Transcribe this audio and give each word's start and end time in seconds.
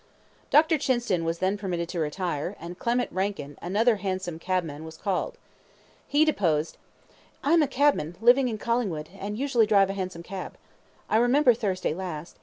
Dr. 0.49 0.79
Chinston 0.79 1.23
was 1.23 1.37
then 1.37 1.59
permitted 1.59 1.87
to 1.89 1.99
retire, 1.99 2.55
and 2.59 2.79
Clement 2.79 3.11
Rankin, 3.11 3.55
another 3.61 3.97
hansom 3.97 4.39
cabman, 4.39 4.83
was 4.83 4.97
called. 4.97 5.37
He 6.07 6.25
deposed: 6.25 6.77
I 7.43 7.53
am 7.53 7.61
a 7.61 7.67
cabman, 7.67 8.15
living 8.19 8.47
in 8.49 8.57
Collingwood, 8.57 9.09
and 9.19 9.37
usually 9.37 9.67
drive 9.67 9.91
a 9.91 9.93
hansom 9.93 10.23
cab. 10.23 10.57
I 11.07 11.17
remember 11.17 11.53
Thursday 11.53 11.93
last. 11.93 12.39